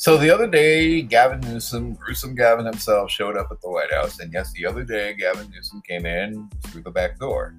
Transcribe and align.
So 0.00 0.16
the 0.16 0.30
other 0.30 0.46
day, 0.46 1.02
Gavin 1.02 1.40
Newsom, 1.40 1.92
gruesome 1.92 2.34
Gavin 2.34 2.64
himself, 2.64 3.10
showed 3.10 3.36
up 3.36 3.48
at 3.50 3.60
the 3.60 3.68
White 3.68 3.92
House. 3.92 4.18
And 4.18 4.32
yes, 4.32 4.50
the 4.54 4.64
other 4.64 4.82
day, 4.82 5.12
Gavin 5.12 5.50
Newsom 5.50 5.82
came 5.86 6.06
in 6.06 6.48
through 6.68 6.84
the 6.84 6.90
back 6.90 7.18
door. 7.18 7.54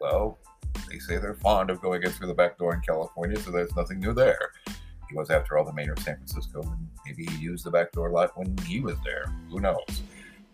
Well, 0.00 0.38
they 0.88 1.00
say 1.00 1.18
they're 1.18 1.34
fond 1.34 1.68
of 1.70 1.80
going 1.80 2.04
in 2.04 2.10
through 2.12 2.28
the 2.28 2.34
back 2.34 2.56
door 2.56 2.72
in 2.72 2.80
California, 2.82 3.36
so 3.40 3.50
there's 3.50 3.74
nothing 3.74 3.98
new 3.98 4.12
there. 4.12 4.52
He 5.08 5.16
was, 5.16 5.28
after 5.28 5.58
all, 5.58 5.64
the 5.64 5.72
mayor 5.72 5.94
of 5.94 5.98
San 5.98 6.18
Francisco, 6.18 6.62
and 6.62 6.88
maybe 7.04 7.26
he 7.26 7.38
used 7.38 7.64
the 7.64 7.72
back 7.72 7.90
door 7.90 8.10
a 8.10 8.12
lot 8.12 8.30
when 8.38 8.56
he 8.58 8.78
was 8.78 8.94
there. 9.04 9.24
Who 9.50 9.58
knows? 9.58 10.02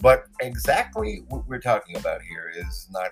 But 0.01 0.25
exactly 0.41 1.25
what 1.29 1.47
we're 1.47 1.61
talking 1.61 1.99
about 1.99 2.23
here 2.23 2.51
is 2.57 2.89
not 2.91 3.11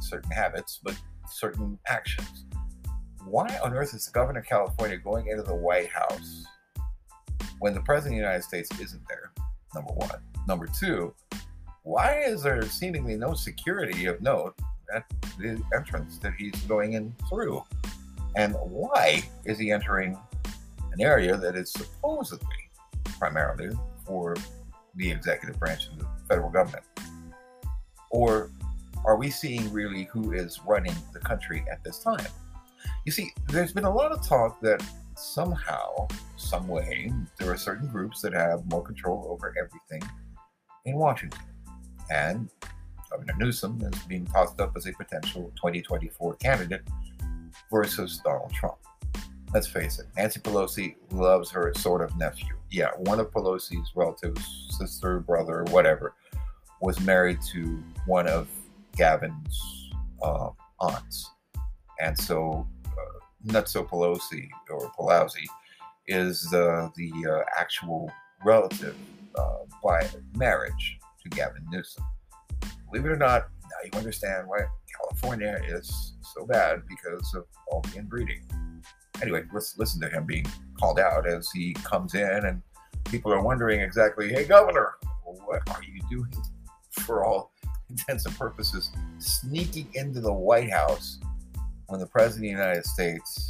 certain 0.00 0.30
habits, 0.30 0.80
but 0.82 0.96
certain 1.30 1.78
actions. 1.88 2.46
Why 3.26 3.54
on 3.62 3.74
earth 3.74 3.92
is 3.92 4.06
the 4.06 4.12
governor 4.12 4.40
of 4.40 4.46
California 4.46 4.96
going 4.96 5.26
into 5.26 5.42
the 5.42 5.54
White 5.54 5.90
House 5.90 6.46
when 7.60 7.74
the 7.74 7.80
president 7.80 8.14
of 8.14 8.18
the 8.18 8.26
United 8.26 8.44
States 8.44 8.70
isn't 8.80 9.02
there, 9.08 9.32
number 9.74 9.92
one. 9.92 10.20
Number 10.46 10.66
two, 10.66 11.14
why 11.82 12.20
is 12.20 12.42
there 12.42 12.62
seemingly 12.62 13.16
no 13.16 13.34
security 13.34 14.06
of 14.06 14.20
note 14.20 14.54
at 14.94 15.04
the 15.38 15.62
entrance 15.74 16.18
that 16.18 16.34
he's 16.38 16.54
going 16.62 16.94
in 16.94 17.14
through? 17.28 17.62
And 18.36 18.54
why 18.54 19.22
is 19.44 19.58
he 19.58 19.72
entering 19.72 20.18
an 20.92 21.00
area 21.00 21.36
that 21.36 21.56
is 21.56 21.72
supposedly 21.72 22.70
primarily 23.18 23.76
for 24.06 24.36
the 24.96 25.10
executive 25.10 25.58
branch 25.58 25.88
of 25.88 25.98
the 25.98 26.06
federal 26.28 26.50
government? 26.50 26.84
Or 28.10 28.50
are 29.04 29.16
we 29.16 29.30
seeing 29.30 29.72
really 29.72 30.04
who 30.04 30.32
is 30.32 30.60
running 30.66 30.94
the 31.12 31.20
country 31.20 31.64
at 31.70 31.82
this 31.84 32.00
time? 32.00 32.26
You 33.04 33.12
see, 33.12 33.32
there's 33.48 33.72
been 33.72 33.84
a 33.84 33.94
lot 33.94 34.12
of 34.12 34.26
talk 34.26 34.60
that 34.60 34.82
somehow, 35.18 36.06
some 36.36 36.68
way, 36.68 37.12
there 37.38 37.50
are 37.50 37.56
certain 37.56 37.88
groups 37.88 38.20
that 38.22 38.32
have 38.32 38.64
more 38.70 38.82
control 38.82 39.26
over 39.28 39.54
everything 39.58 40.08
in 40.84 40.96
Washington. 40.96 41.40
And 42.10 42.48
Governor 43.10 43.34
Newsom 43.38 43.80
is 43.82 44.02
being 44.04 44.26
tossed 44.26 44.60
up 44.60 44.72
as 44.76 44.86
a 44.86 44.92
potential 44.92 45.52
2024 45.56 46.36
candidate 46.36 46.82
versus 47.70 48.20
Donald 48.24 48.52
Trump. 48.52 48.76
Let's 49.52 49.66
face 49.66 49.98
it, 49.98 50.06
Nancy 50.16 50.40
Pelosi 50.40 50.96
loves 51.10 51.50
her 51.50 51.72
sort 51.74 52.02
of 52.02 52.16
nephew. 52.16 52.54
Yeah, 52.70 52.90
one 52.98 53.18
of 53.18 53.30
Pelosi's 53.30 53.92
relatives, 53.96 54.68
sister, 54.78 55.20
brother, 55.20 55.64
whatever, 55.70 56.14
was 56.82 57.00
married 57.00 57.38
to 57.52 57.82
one 58.06 58.28
of 58.28 58.48
Gavin's 58.94 59.90
uh, 60.22 60.50
aunts. 60.80 61.30
And 62.00 62.16
so 62.16 62.68
Nutso 63.46 63.88
Pelosi 63.88 64.48
or 64.70 64.90
Pelosi 64.98 65.44
is 66.06 66.52
uh, 66.52 66.88
the 66.96 67.12
uh, 67.30 67.44
actual 67.58 68.10
relative 68.44 68.96
uh, 69.36 69.58
by 69.82 70.08
marriage 70.34 70.98
to 71.22 71.28
Gavin 71.30 71.64
Newsom. 71.70 72.04
Believe 72.90 73.06
it 73.06 73.12
or 73.12 73.16
not, 73.16 73.48
now 73.62 73.76
you 73.84 73.98
understand 73.98 74.48
why 74.48 74.60
California 75.00 75.60
is 75.68 76.14
so 76.34 76.46
bad 76.46 76.82
because 76.88 77.34
of 77.34 77.44
all 77.70 77.82
the 77.82 77.98
inbreeding. 77.98 78.42
Anyway, 79.20 79.44
let's 79.52 79.76
listen 79.78 80.00
to 80.00 80.08
him 80.08 80.24
being 80.24 80.46
called 80.78 80.98
out 80.98 81.26
as 81.26 81.50
he 81.50 81.74
comes 81.74 82.14
in, 82.14 82.46
and 82.46 82.62
people 83.04 83.32
are 83.32 83.42
wondering 83.42 83.80
exactly, 83.80 84.32
hey, 84.32 84.44
Governor, 84.44 84.94
what 85.24 85.62
are 85.68 85.82
you 85.82 86.00
doing 86.10 86.32
for 86.90 87.24
all 87.24 87.52
intents 87.90 88.26
and 88.26 88.36
purposes, 88.38 88.90
sneaking 89.18 89.88
into 89.94 90.20
the 90.20 90.32
White 90.32 90.70
House 90.70 91.18
when 91.88 92.00
the 92.00 92.06
president 92.06 92.52
of 92.52 92.56
the 92.56 92.62
United 92.62 92.84
States 92.84 93.48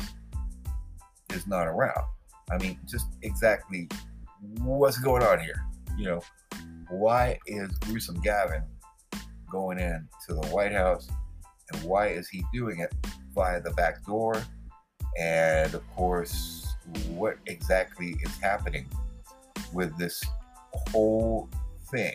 is 1.30 1.46
not 1.46 1.66
around. 1.66 2.04
I 2.50 2.58
mean, 2.58 2.78
just 2.86 3.06
exactly 3.22 3.88
what's 4.58 4.98
going 4.98 5.22
on 5.22 5.40
here? 5.40 5.64
You 5.96 6.04
know, 6.06 6.22
why 6.88 7.38
is 7.46 7.70
gruesome 7.78 8.20
Gavin 8.20 8.62
going 9.50 9.78
in 9.78 10.08
to 10.26 10.34
the 10.34 10.46
White 10.48 10.72
House, 10.72 11.08
and 11.72 11.82
why 11.82 12.08
is 12.08 12.28
he 12.28 12.44
doing 12.52 12.80
it 12.80 12.94
via 13.34 13.60
the 13.60 13.72
back 13.72 14.04
door? 14.06 14.40
And 15.18 15.74
of 15.74 15.86
course, 15.94 16.66
what 17.08 17.38
exactly 17.46 18.16
is 18.22 18.34
happening 18.38 18.88
with 19.72 19.96
this 19.98 20.22
whole 20.72 21.50
thing? 21.90 22.14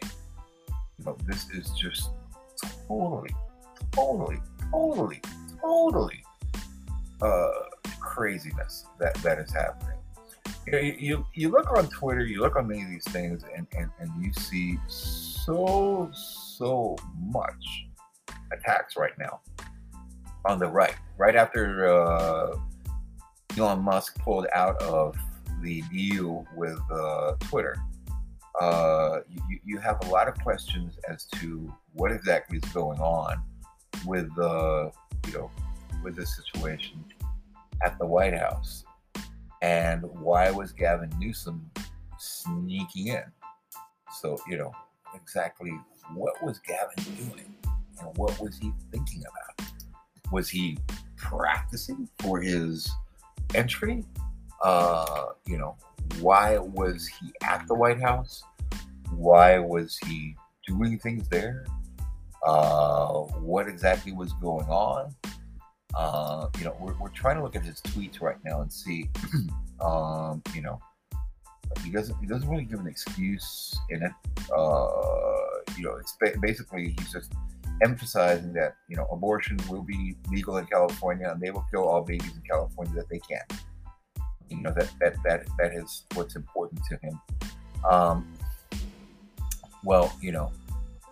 You 0.97 1.05
know, 1.05 1.17
this 1.27 1.49
is 1.49 1.69
just 1.71 2.11
totally, 2.87 3.35
totally, 3.91 4.39
totally 4.71 5.21
totally 5.63 6.22
uh, 7.23 7.51
craziness 7.99 8.85
that, 8.99 9.13
that 9.15 9.39
is 9.39 9.51
happening. 9.53 9.97
You, 10.67 10.95
you, 10.99 11.25
you, 11.33 11.49
look 11.49 11.71
on 11.77 11.87
Twitter, 11.87 12.25
you 12.25 12.41
look 12.41 12.55
on 12.55 12.67
many 12.67 12.83
of 12.83 12.89
these 12.89 13.05
things, 13.05 13.43
and, 13.55 13.67
and, 13.77 13.89
and 13.99 14.11
you 14.23 14.31
see 14.33 14.77
so, 14.87 16.09
so 16.13 16.95
much 17.19 17.87
attacks 18.51 18.95
right 18.97 19.17
now 19.17 19.39
on 20.45 20.59
the 20.59 20.67
right. 20.67 20.95
Right 21.17 21.35
after 21.35 21.87
uh, 21.87 22.57
Elon 23.57 23.79
Musk 23.79 24.19
pulled 24.19 24.47
out 24.53 24.81
of 24.81 25.15
the 25.61 25.81
deal 25.91 26.45
with 26.55 26.79
uh, 26.91 27.33
Twitter, 27.39 27.77
uh, 28.61 29.19
you, 29.29 29.59
you 29.65 29.77
have 29.79 30.05
a 30.05 30.09
lot 30.09 30.27
of 30.27 30.35
questions 30.41 30.97
as 31.09 31.25
to 31.25 31.73
what 31.93 32.11
exactly 32.11 32.57
is 32.57 32.73
going 32.73 32.99
on 32.99 33.41
with 34.05 34.29
uh, 34.39 34.89
you 35.27 35.33
know, 35.33 35.51
with 36.03 36.15
this 36.15 36.35
situation 36.35 37.03
at 37.83 37.97
the 37.99 38.05
White 38.05 38.37
House. 38.37 38.83
And 39.61 40.03
why 40.19 40.51
was 40.51 40.71
Gavin 40.71 41.11
Newsom 41.17 41.69
sneaking 42.19 43.07
in? 43.07 43.23
So, 44.19 44.37
you 44.47 44.57
know, 44.57 44.71
exactly 45.15 45.71
what 46.13 46.41
was 46.43 46.59
Gavin 46.59 47.15
doing 47.15 47.55
and 47.99 48.17
what 48.17 48.39
was 48.39 48.57
he 48.57 48.71
thinking 48.91 49.21
about? 49.21 49.71
Was 50.31 50.49
he 50.49 50.77
practicing 51.15 52.09
for 52.19 52.41
his 52.41 52.89
entry? 53.55 54.03
Uh, 54.61 55.27
you 55.45 55.57
know, 55.57 55.77
why 56.19 56.57
was 56.57 57.07
he 57.07 57.31
at 57.43 57.65
the 57.67 57.73
White 57.73 58.01
House? 58.01 58.43
Why 59.11 59.59
was 59.59 59.97
he 60.05 60.35
doing 60.67 60.99
things 60.99 61.27
there? 61.29 61.65
uh, 62.43 63.07
what 63.39 63.67
exactly 63.67 64.11
was 64.11 64.33
going 64.33 64.67
on. 64.67 65.13
Uh, 65.95 66.47
you 66.57 66.65
know, 66.65 66.75
we're, 66.79 66.93
we're 66.99 67.09
trying 67.09 67.37
to 67.37 67.43
look 67.43 67.55
at 67.55 67.63
his 67.63 67.81
tweets 67.81 68.21
right 68.21 68.37
now 68.43 68.61
and 68.61 68.71
see, 68.71 69.09
um, 69.81 70.41
you 70.53 70.61
know, 70.61 70.79
he 71.83 71.89
doesn't 71.89 72.15
he 72.19 72.27
doesn't 72.27 72.49
really 72.49 72.65
give 72.65 72.79
an 72.79 72.87
excuse 72.87 73.75
in 73.89 74.03
it. 74.03 74.11
Uh, 74.55 74.87
you 75.77 75.83
know, 75.83 75.95
it's 75.95 76.17
basically 76.41 76.95
he's 76.97 77.11
just 77.11 77.33
emphasizing 77.81 78.53
that 78.53 78.75
you 78.87 78.95
know 78.95 79.05
abortion 79.11 79.57
will 79.69 79.81
be 79.81 80.15
legal 80.29 80.57
in 80.57 80.65
California 80.65 81.29
and 81.29 81.41
they 81.41 81.51
will 81.51 81.65
kill 81.71 81.87
all 81.87 82.01
babies 82.01 82.31
in 82.35 82.41
California 82.49 82.93
that 82.95 83.09
they 83.09 83.19
can. 83.19 83.41
You 84.49 84.61
know 84.61 84.71
that 84.71 84.91
that 84.99 85.15
that 85.23 85.45
that 85.57 85.73
is 85.73 86.03
what's 86.13 86.35
important 86.35 86.81
to 86.89 86.97
him. 86.97 87.19
Um, 87.89 88.33
well, 89.83 90.15
you 90.21 90.31
know, 90.31 90.51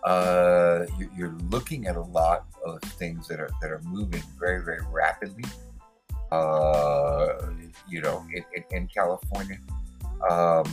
uh, 0.04 0.86
you're 1.16 1.36
looking 1.50 1.86
at 1.86 1.96
a 1.96 2.00
lot 2.00 2.46
of 2.64 2.80
things 2.82 3.28
that 3.28 3.40
are 3.40 3.50
that 3.60 3.70
are 3.70 3.80
moving 3.84 4.22
very 4.38 4.64
very 4.64 4.80
rapidly. 4.90 5.44
Uh, 6.30 7.50
you 7.86 8.00
know, 8.00 8.24
in, 8.34 8.42
in, 8.56 8.64
in 8.70 8.88
California, 8.88 9.58
um, 10.30 10.64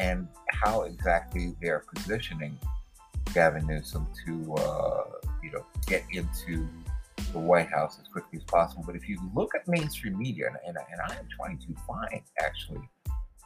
and 0.00 0.28
how 0.62 0.82
exactly 0.82 1.56
they 1.60 1.68
are 1.68 1.84
positioning 1.92 2.56
Gavin 3.34 3.66
Newsom 3.66 4.06
to 4.24 4.54
uh, 4.54 5.04
you 5.42 5.50
know 5.50 5.64
get 5.86 6.04
into 6.12 6.68
the 7.32 7.38
White 7.38 7.68
House 7.68 7.98
as 8.00 8.08
quickly 8.08 8.38
as 8.38 8.44
possible. 8.44 8.84
But 8.86 8.96
if 8.96 9.08
you 9.08 9.18
look 9.34 9.54
at 9.54 9.66
mainstream 9.66 10.18
media, 10.18 10.46
and, 10.46 10.56
and, 10.66 10.76
and 10.76 11.00
I 11.08 11.14
am 11.18 11.26
trying 11.36 11.58
to 11.58 11.74
find 11.86 12.22
actually 12.40 12.88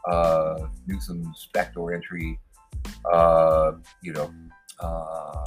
uh, 0.07 0.67
Newsom's 0.87 1.49
backdoor 1.53 1.95
entry, 1.95 2.39
uh, 3.11 3.73
you 4.03 4.13
know, 4.13 4.33
uh, 4.81 5.45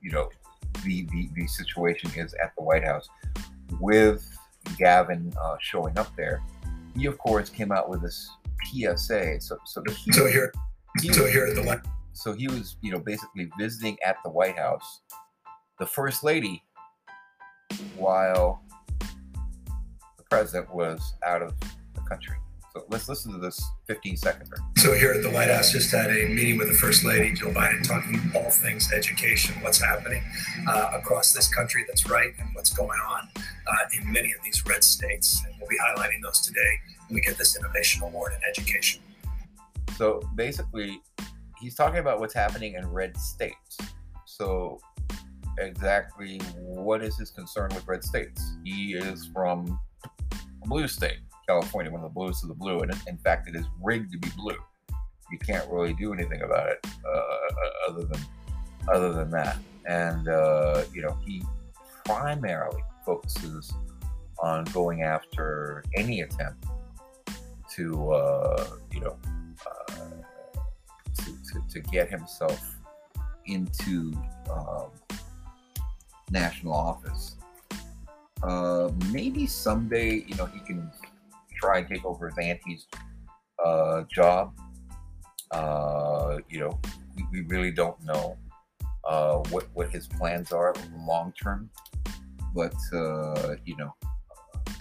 you 0.00 0.10
know, 0.12 0.28
the, 0.84 1.06
the, 1.10 1.28
the 1.34 1.46
situation 1.46 2.10
is 2.16 2.34
at 2.34 2.52
the 2.56 2.62
White 2.62 2.84
House 2.84 3.08
with 3.80 4.28
Gavin 4.78 5.32
uh, 5.40 5.56
showing 5.60 5.98
up 5.98 6.14
there. 6.16 6.42
He, 6.96 7.06
of 7.06 7.18
course, 7.18 7.50
came 7.50 7.72
out 7.72 7.88
with 7.88 8.02
this 8.02 8.30
PSA. 8.66 9.40
So, 9.40 9.58
so, 9.64 9.82
he, 9.88 10.12
so 10.12 10.26
here, 10.26 10.52
he, 11.00 11.12
so 11.12 11.26
here 11.26 11.46
at 11.46 11.56
the 11.56 11.62
White. 11.62 11.80
So 12.12 12.32
he 12.32 12.46
was, 12.46 12.76
you 12.80 12.92
know, 12.92 13.00
basically 13.00 13.50
visiting 13.58 13.98
at 14.06 14.16
the 14.24 14.30
White 14.30 14.56
House, 14.56 15.00
the 15.80 15.86
First 15.86 16.22
Lady, 16.22 16.62
while 17.96 18.62
the 20.16 20.22
president 20.30 20.72
was 20.72 21.14
out 21.26 21.42
of 21.42 21.54
the 21.94 22.00
country. 22.08 22.36
So 22.76 22.84
let's 22.88 23.08
listen 23.08 23.30
to 23.30 23.38
this 23.38 23.62
15 23.86 24.16
seconder. 24.16 24.56
So 24.78 24.94
here 24.94 25.12
at 25.12 25.22
the 25.22 25.30
White 25.30 25.48
House, 25.48 25.70
just 25.70 25.92
had 25.92 26.10
a 26.10 26.26
meeting 26.26 26.58
with 26.58 26.68
the 26.68 26.74
First 26.74 27.04
Lady, 27.04 27.32
Jill 27.32 27.52
Biden, 27.52 27.86
talking 27.86 28.20
all 28.34 28.50
things 28.50 28.92
education, 28.92 29.54
what's 29.62 29.80
happening 29.80 30.24
uh, 30.66 30.90
across 30.94 31.32
this 31.32 31.46
country 31.54 31.84
that's 31.86 32.10
right, 32.10 32.32
and 32.36 32.48
what's 32.52 32.70
going 32.70 32.98
on 32.98 33.28
uh, 33.36 33.76
in 33.96 34.12
many 34.12 34.32
of 34.32 34.42
these 34.42 34.66
red 34.66 34.82
states. 34.82 35.40
And 35.46 35.54
we'll 35.60 35.68
be 35.68 35.76
highlighting 35.76 36.20
those 36.20 36.40
today 36.40 36.80
when 37.06 37.14
we 37.14 37.20
get 37.20 37.38
this 37.38 37.56
innovation 37.56 38.02
award 38.02 38.32
in 38.32 38.40
education. 38.50 39.00
So 39.96 40.20
basically, 40.34 41.00
he's 41.60 41.76
talking 41.76 42.00
about 42.00 42.18
what's 42.18 42.34
happening 42.34 42.74
in 42.74 42.90
red 42.90 43.16
states. 43.16 43.78
So 44.24 44.80
exactly 45.58 46.38
what 46.56 47.04
is 47.04 47.16
his 47.18 47.30
concern 47.30 47.70
with 47.72 47.86
red 47.86 48.02
states? 48.02 48.56
He 48.64 48.94
is 48.94 49.30
from 49.32 49.78
a 50.64 50.66
blue 50.66 50.88
state, 50.88 51.20
California, 51.46 51.90
one 51.90 52.02
of 52.02 52.10
the 52.10 52.14
bluest 52.14 52.42
of 52.42 52.48
the 52.48 52.54
blue, 52.54 52.80
and 52.80 52.92
in 53.06 53.18
fact, 53.18 53.48
it 53.48 53.56
is 53.56 53.66
rigged 53.82 54.12
to 54.12 54.18
be 54.18 54.28
blue. 54.36 54.56
You 55.30 55.38
can't 55.38 55.68
really 55.70 55.94
do 55.94 56.12
anything 56.12 56.42
about 56.42 56.68
it 56.68 56.86
uh, 57.06 57.90
other 57.90 58.04
than 58.04 58.20
other 58.92 59.12
than 59.12 59.30
that. 59.30 59.56
And 59.86 60.28
uh, 60.28 60.84
you 60.92 61.02
know, 61.02 61.16
he 61.24 61.42
primarily 62.04 62.82
focuses 63.04 63.72
on 64.38 64.64
going 64.66 65.02
after 65.02 65.84
any 65.94 66.20
attempt 66.20 66.66
to 67.74 68.12
uh, 68.12 68.66
you 68.92 69.00
know 69.00 69.16
uh, 69.66 69.94
to, 71.14 71.24
to, 71.24 71.62
to, 71.70 71.80
get 71.90 72.10
himself 72.10 72.76
into 73.46 74.12
um, 74.50 74.90
national 76.30 76.72
office. 76.72 77.36
Uh, 78.42 78.90
maybe 79.10 79.46
someday, 79.46 80.24
you 80.26 80.34
know, 80.34 80.44
he 80.46 80.60
can 80.60 80.90
try 81.54 81.78
and 81.78 81.88
take 81.88 82.04
over 82.04 82.28
his 82.28 82.38
auntie's 82.38 82.86
uh, 83.64 84.02
job. 84.12 84.54
Uh, 85.50 86.38
you 86.48 86.60
know, 86.60 86.80
we, 87.16 87.24
we, 87.32 87.40
really 87.42 87.70
don't 87.70 88.02
know 88.04 88.36
uh, 89.04 89.36
what 89.50 89.68
what 89.74 89.90
his 89.90 90.08
plans 90.08 90.52
are 90.52 90.74
long 91.06 91.32
term, 91.40 91.70
but 92.54 92.74
uh, 92.92 93.54
you 93.64 93.76
know, 93.76 93.94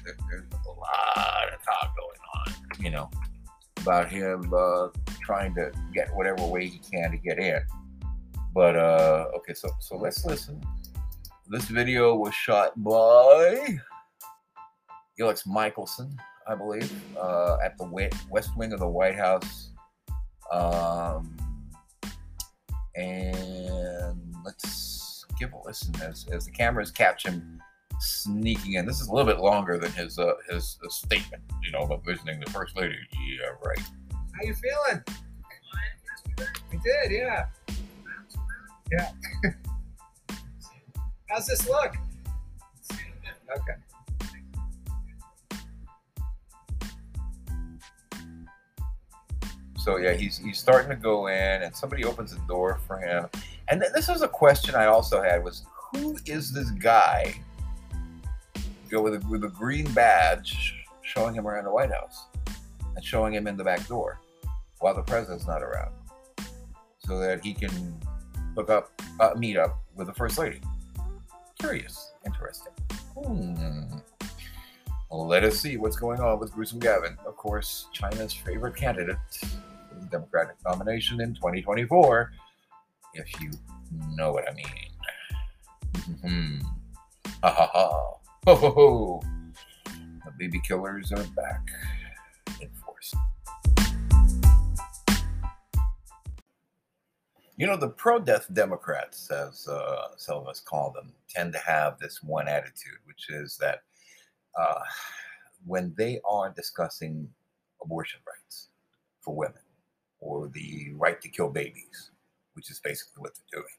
there, 0.03 0.15
there's 0.29 0.47
a 0.65 0.69
lot 0.69 1.53
of 1.53 1.63
talk 1.63 1.95
going 1.95 2.19
on. 2.35 2.83
You 2.83 2.89
know, 2.89 3.11
about 3.81 4.09
him 4.09 4.51
uh, 4.55 4.87
trying 5.21 5.53
to 5.55 5.71
get 5.93 6.09
whatever 6.15 6.45
way 6.47 6.67
he 6.67 6.79
can 6.79 7.11
to 7.11 7.17
get 7.17 7.37
in. 7.37 7.61
But 8.55 8.75
uh, 8.75 9.27
okay, 9.37 9.53
so 9.53 9.69
so 9.79 9.97
let's 9.97 10.25
listen 10.25 10.61
this 11.47 11.65
video 11.65 12.15
was 12.15 12.33
shot 12.33 12.71
by 12.81 13.77
Alex 15.19 15.45
Michaelson, 15.45 16.17
I 16.47 16.55
believe, 16.55 16.91
uh, 17.17 17.57
at 17.63 17.77
the 17.77 17.85
West 18.29 18.57
Wing 18.57 18.73
of 18.73 18.79
the 18.79 18.87
White 18.87 19.15
House. 19.15 19.71
Um, 20.51 21.37
and 22.95 24.35
let's 24.45 25.25
give 25.39 25.53
a 25.53 25.57
listen 25.65 25.93
as, 26.01 26.25
as 26.31 26.45
the 26.45 26.51
cameras 26.51 26.91
catch 26.91 27.25
him 27.25 27.61
sneaking 27.99 28.73
in. 28.73 28.85
This 28.85 29.01
is 29.01 29.07
a 29.07 29.13
little 29.13 29.31
bit 29.31 29.41
longer 29.41 29.77
than 29.77 29.91
his 29.93 30.19
uh, 30.19 30.33
his 30.49 30.77
uh, 30.83 30.89
statement, 30.89 31.43
you 31.63 31.71
know, 31.71 31.79
about 31.79 32.05
visiting 32.05 32.39
the 32.39 32.51
first 32.51 32.75
lady. 32.77 32.95
Yeah, 33.13 33.49
right. 33.65 33.79
How 33.79 34.43
you 34.43 34.53
feeling? 34.53 35.03
We 36.71 36.79
did, 36.83 37.11
yeah. 37.11 37.45
Yeah. 38.91 39.11
How's 41.29 41.47
this 41.47 41.67
look? 41.67 41.95
Okay. 42.91 43.73
So 49.83 49.97
yeah, 49.97 50.13
he's 50.13 50.37
he's 50.37 50.57
starting 50.57 50.89
to 50.91 50.95
go 50.95 51.27
in, 51.27 51.61
and 51.61 51.75
somebody 51.75 52.05
opens 52.05 52.31
the 52.33 52.39
door 52.47 52.79
for 52.87 52.99
him. 52.99 53.27
And 53.67 53.81
th- 53.81 53.91
this 53.93 54.07
was 54.07 54.21
a 54.21 54.29
question 54.29 54.75
I 54.75 54.85
also 54.85 55.21
had: 55.21 55.43
was 55.43 55.65
who 55.91 56.17
is 56.25 56.53
this 56.53 56.71
guy? 56.71 57.35
Go 58.89 59.01
with 59.01 59.15
a, 59.15 59.27
with 59.27 59.43
a 59.43 59.49
green 59.49 59.91
badge, 59.93 60.85
showing 61.01 61.35
him 61.35 61.45
around 61.45 61.65
the 61.65 61.71
White 61.71 61.91
House, 61.91 62.27
and 62.95 63.03
showing 63.03 63.33
him 63.33 63.45
in 63.45 63.57
the 63.57 63.63
back 63.63 63.85
door 63.89 64.21
while 64.79 64.95
the 64.95 65.01
president's 65.01 65.47
not 65.47 65.61
around, 65.61 65.91
so 66.99 67.19
that 67.19 67.43
he 67.43 67.53
can 67.53 67.99
hook 68.55 68.69
up, 68.69 68.89
uh, 69.19 69.31
meet 69.35 69.57
up 69.57 69.81
with 69.95 70.07
the 70.07 70.13
first 70.13 70.37
lady. 70.37 70.61
Curious. 71.59 72.13
Interesting. 72.25 72.71
Hmm. 73.21 73.97
Let 75.11 75.43
us 75.43 75.59
see 75.59 75.75
what's 75.75 75.97
going 75.97 76.21
on 76.21 76.39
with 76.39 76.53
Gruesome 76.53 76.79
Gavin. 76.79 77.17
Of 77.25 77.35
course, 77.35 77.87
China's 77.91 78.33
favorite 78.33 78.77
candidate 78.77 79.17
Democratic 80.13 80.57
nomination 80.63 81.21
in 81.21 81.33
2024, 81.33 82.31
if 83.15 83.41
you 83.41 83.49
know 84.11 84.31
what 84.31 84.47
I 84.47 84.53
mean. 84.53 86.15
Hmm. 86.21 86.59
Ha 87.41 87.49
ha 87.49 87.69
ha. 87.73 88.13
Ho 88.45 88.55
ho 88.55 88.69
ho. 88.69 89.21
The 89.85 90.31
baby 90.37 90.61
killers 90.67 91.11
are 91.11 91.23
back. 91.35 91.67
in 92.61 92.69
force. 92.85 93.15
You 97.57 97.65
know, 97.65 97.75
the 97.75 97.89
pro 97.89 98.19
death 98.19 98.45
Democrats, 98.53 99.31
as 99.31 99.67
uh, 99.67 100.09
some 100.17 100.37
of 100.37 100.47
us 100.47 100.59
call 100.59 100.91
them, 100.91 101.11
tend 101.27 101.53
to 101.53 101.59
have 101.59 101.97
this 101.97 102.21
one 102.21 102.47
attitude, 102.47 102.99
which 103.05 103.31
is 103.31 103.57
that 103.57 103.79
uh, 104.59 104.81
when 105.65 105.91
they 105.97 106.19
are 106.29 106.53
discussing 106.55 107.27
abortion 107.81 108.19
rights 108.27 108.69
for 109.21 109.35
women 109.35 109.62
or 110.23 110.47
the 110.49 110.91
right 110.95 111.21
to 111.21 111.29
kill 111.29 111.49
babies, 111.49 112.11
which 112.53 112.71
is 112.71 112.79
basically 112.79 113.21
what 113.21 113.33
they're 113.35 113.61
doing, 113.61 113.75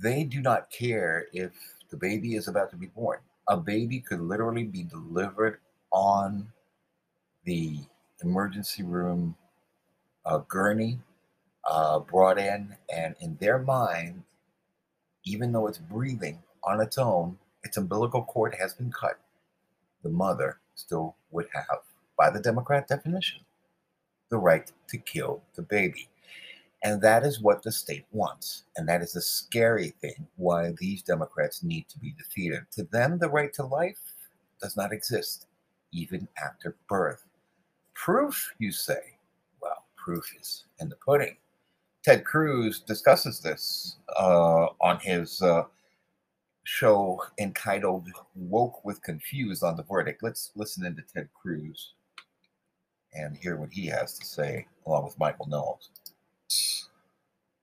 they 0.00 0.24
do 0.24 0.40
not 0.40 0.70
care 0.70 1.26
if 1.32 1.52
the 1.90 1.96
baby 1.96 2.34
is 2.34 2.48
about 2.48 2.70
to 2.70 2.76
be 2.76 2.86
born. 2.86 3.18
A 3.48 3.56
baby 3.56 4.00
could 4.00 4.20
literally 4.20 4.64
be 4.64 4.82
delivered 4.84 5.58
on 5.92 6.48
the 7.44 7.80
emergency 8.22 8.82
room 8.82 9.36
uh, 10.24 10.38
gurney 10.48 10.98
uh, 11.68 12.00
brought 12.00 12.38
in, 12.38 12.76
and 12.94 13.14
in 13.20 13.36
their 13.40 13.58
mind, 13.58 14.22
even 15.24 15.52
though 15.52 15.66
it's 15.66 15.78
breathing 15.78 16.42
on 16.64 16.80
its 16.80 16.98
own, 16.98 17.38
its 17.64 17.76
umbilical 17.76 18.22
cord 18.24 18.54
has 18.58 18.74
been 18.74 18.90
cut. 18.92 19.18
The 20.02 20.10
mother 20.10 20.58
still 20.74 21.16
would 21.30 21.48
have, 21.54 21.80
by 22.18 22.30
the 22.30 22.40
Democrat 22.40 22.88
definition, 22.88 23.40
the 24.30 24.38
right 24.38 24.70
to 24.88 24.98
kill 24.98 25.42
the 25.54 25.62
baby. 25.62 26.08
And 26.82 27.00
that 27.02 27.24
is 27.24 27.40
what 27.40 27.62
the 27.62 27.72
state 27.72 28.06
wants. 28.12 28.64
And 28.76 28.88
that 28.88 29.02
is 29.02 29.12
the 29.12 29.20
scary 29.20 29.90
thing 30.00 30.26
why 30.36 30.72
these 30.78 31.02
Democrats 31.02 31.62
need 31.62 31.88
to 31.88 31.98
be 31.98 32.14
defeated. 32.16 32.60
To 32.72 32.84
them, 32.84 33.18
the 33.18 33.30
right 33.30 33.52
to 33.54 33.64
life 33.64 33.98
does 34.60 34.76
not 34.76 34.92
exist, 34.92 35.46
even 35.92 36.28
after 36.42 36.76
birth. 36.88 37.24
Proof, 37.94 38.54
you 38.58 38.70
say? 38.70 39.18
Well, 39.60 39.84
proof 39.96 40.24
is 40.38 40.66
in 40.78 40.88
the 40.88 40.96
pudding. 40.96 41.36
Ted 42.04 42.24
Cruz 42.24 42.80
discusses 42.80 43.40
this 43.40 43.96
uh, 44.16 44.66
on 44.80 45.00
his 45.00 45.42
uh, 45.42 45.64
show 46.62 47.20
entitled 47.40 48.08
Woke 48.36 48.84
with 48.84 49.02
Confused 49.02 49.64
on 49.64 49.76
the 49.76 49.82
Verdict. 49.82 50.22
Let's 50.22 50.52
listen 50.54 50.86
into 50.86 51.02
Ted 51.02 51.28
Cruz 51.34 51.94
and 53.16 53.36
hear 53.36 53.56
what 53.56 53.72
he 53.72 53.86
has 53.86 54.18
to 54.18 54.26
say, 54.26 54.66
along 54.86 55.04
with 55.04 55.18
Michael 55.18 55.46
Knowles. 55.46 55.90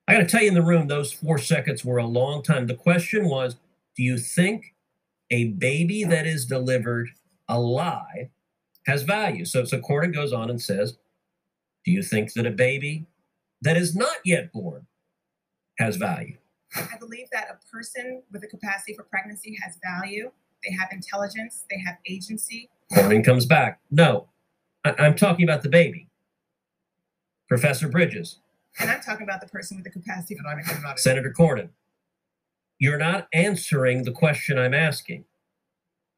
I 0.06 0.14
got 0.14 0.18
to 0.20 0.26
tell 0.26 0.42
you 0.42 0.48
in 0.48 0.54
the 0.54 0.62
room, 0.62 0.86
those 0.86 1.12
four 1.12 1.38
seconds 1.38 1.84
were 1.84 1.98
a 1.98 2.06
long 2.06 2.42
time. 2.42 2.66
The 2.66 2.74
question 2.74 3.28
was 3.28 3.56
Do 3.96 4.02
you 4.02 4.18
think 4.18 4.74
a 5.30 5.46
baby 5.48 6.04
that 6.04 6.26
is 6.26 6.44
delivered 6.44 7.08
alive 7.48 8.28
has 8.86 9.02
value? 9.02 9.44
So, 9.44 9.64
so 9.64 9.80
Cornyn 9.80 10.12
goes 10.12 10.32
on 10.32 10.50
and 10.50 10.60
says, 10.60 10.98
Do 11.84 11.92
you 11.92 12.02
think 12.02 12.34
that 12.34 12.46
a 12.46 12.50
baby 12.50 13.06
that 13.64 13.78
is 13.78 13.96
not 13.96 14.16
yet 14.24 14.52
born 14.52 14.86
has 15.78 15.96
value. 15.96 16.36
I 16.76 16.96
believe 16.98 17.26
that 17.32 17.48
a 17.50 17.74
person 17.74 18.22
with 18.30 18.44
a 18.44 18.46
capacity 18.46 18.94
for 18.94 19.04
pregnancy 19.04 19.56
has 19.62 19.78
value. 19.82 20.30
They 20.64 20.74
have 20.74 20.88
intelligence, 20.92 21.64
they 21.70 21.78
have 21.84 21.96
agency. 22.06 22.68
Cornyn 22.92 23.24
comes 23.24 23.46
back. 23.46 23.80
No, 23.90 24.28
I- 24.84 24.94
I'm 24.98 25.14
talking 25.14 25.44
about 25.44 25.62
the 25.62 25.68
baby. 25.68 26.08
Professor 27.48 27.88
Bridges. 27.88 28.38
And 28.80 28.90
I'm 28.90 29.00
talking 29.00 29.22
about 29.24 29.40
the 29.40 29.46
person 29.48 29.76
with 29.76 29.84
the 29.84 29.90
capacity 29.90 30.34
for 30.36 30.42
pregnancy. 30.42 30.74
Senator 30.96 31.32
Cornyn. 31.36 31.70
You're 32.78 32.98
not 32.98 33.28
answering 33.32 34.02
the 34.04 34.12
question 34.12 34.58
I'm 34.58 34.74
asking. 34.74 35.24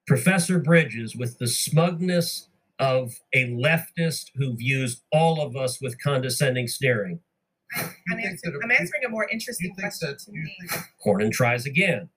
Professor 0.06 0.58
Bridges, 0.58 1.14
with 1.14 1.38
the 1.38 1.48
smugness 1.48 2.48
of 2.78 3.20
a 3.32 3.48
leftist 3.50 4.30
who 4.36 4.54
views 4.56 5.02
all 5.12 5.40
of 5.40 5.56
us 5.56 5.80
with 5.80 6.00
condescending 6.02 6.68
sneering, 6.68 7.20
I'm, 7.74 8.18
answering, 8.20 8.60
I'm 8.62 8.70
answering 8.70 9.04
a 9.04 9.08
more 9.08 9.28
interesting 9.30 9.74
question 9.74 10.16
to 10.16 10.32
me. 10.32 10.54
Cornyn 11.04 11.32
tries 11.32 11.66
again. 11.66 12.08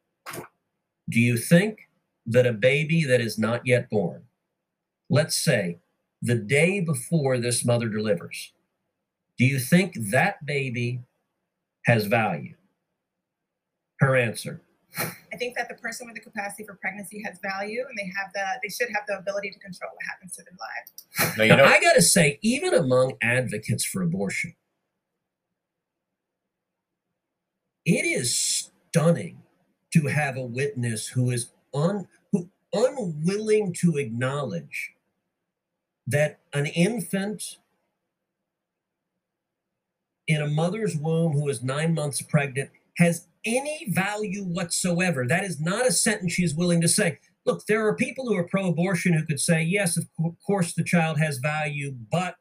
Do 1.09 1.19
you 1.19 1.37
think 1.37 1.89
that 2.27 2.45
a 2.45 2.53
baby 2.53 3.03
that 3.05 3.19
is 3.19 3.37
not 3.39 3.65
yet 3.65 3.89
born, 3.89 4.23
let's 5.09 5.35
say 5.35 5.79
the 6.21 6.35
day 6.35 6.81
before 6.81 7.37
this 7.37 7.65
mother 7.65 7.89
delivers, 7.89 8.53
do 9.37 9.45
you 9.45 9.59
think 9.59 9.93
that 10.11 10.45
baby 10.45 11.01
has 11.85 12.05
value? 12.05 12.55
Her 13.99 14.15
answer 14.15 14.61
I 14.97 15.37
think 15.37 15.55
that 15.55 15.69
the 15.69 15.75
person 15.75 16.07
with 16.07 16.15
the 16.15 16.21
capacity 16.21 16.63
for 16.65 16.75
pregnancy 16.75 17.21
has 17.25 17.39
value, 17.41 17.85
and 17.87 17.97
they 17.97 18.11
have 18.17 18.31
the 18.33 18.45
they 18.63 18.69
should 18.69 18.89
have 18.93 19.03
the 19.07 19.17
ability 19.17 19.51
to 19.51 19.59
control 19.59 19.91
what 19.91 20.05
happens 20.09 20.35
to 20.35 20.43
their 20.43 20.57
lives. 20.59 21.37
Now, 21.37 21.43
you 21.43 21.49
Now, 21.51 21.57
know, 21.57 21.65
I 21.65 21.79
got 21.81 21.93
to 21.93 22.01
say, 22.01 22.39
even 22.41 22.73
among 22.73 23.13
advocates 23.21 23.85
for 23.85 24.01
abortion, 24.01 24.55
it 27.85 28.05
is 28.05 28.35
stunning 28.89 29.43
to 29.93 30.07
have 30.07 30.37
a 30.37 30.45
witness 30.45 31.07
who 31.09 31.31
is 31.31 31.51
un, 31.73 32.07
who, 32.31 32.49
unwilling 32.73 33.73
to 33.81 33.97
acknowledge 33.97 34.93
that 36.09 36.39
an 36.53 36.65
infant 36.65 37.57
in 40.27 40.41
a 40.41 40.47
mother's 40.47 40.95
womb 40.95 41.33
who 41.33 41.47
is 41.49 41.63
nine 41.63 41.93
months 41.93 42.21
pregnant 42.21 42.69
has 42.97 43.27
any 43.45 43.85
value 43.89 44.43
whatsoever. 44.43 45.25
That 45.27 45.43
is 45.43 45.59
not 45.59 45.87
a 45.87 45.91
sentence 45.91 46.33
she 46.33 46.43
is 46.43 46.55
willing 46.55 46.81
to 46.81 46.87
say. 46.87 47.19
Look, 47.45 47.65
there 47.67 47.87
are 47.87 47.95
people 47.95 48.27
who 48.27 48.35
are 48.35 48.43
pro 48.43 48.67
abortion 48.67 49.13
who 49.13 49.25
could 49.25 49.39
say, 49.39 49.61
yes, 49.63 49.97
of 49.97 50.05
course 50.45 50.73
the 50.73 50.83
child 50.83 51.19
has 51.19 51.37
value, 51.37 51.95
but 52.11 52.35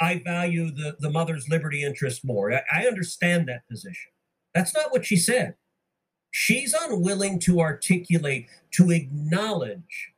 I 0.00 0.22
value 0.24 0.70
the, 0.70 0.96
the 0.98 1.10
mother's 1.10 1.48
liberty 1.48 1.82
interest 1.82 2.24
more. 2.24 2.52
I, 2.52 2.62
I 2.72 2.86
understand 2.86 3.48
that 3.48 3.68
position. 3.68 4.12
That's 4.54 4.74
not 4.74 4.90
what 4.90 5.04
she 5.04 5.16
said. 5.16 5.56
She's 6.30 6.72
unwilling 6.72 7.38
to 7.40 7.60
articulate, 7.60 8.46
to 8.72 8.90
acknowledge 8.90 10.12